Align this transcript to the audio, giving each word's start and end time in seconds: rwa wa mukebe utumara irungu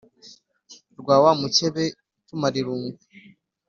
rwa 0.99 1.15
wa 1.23 1.31
mukebe 1.39 1.83
utumara 2.19 2.55
irungu 2.61 2.99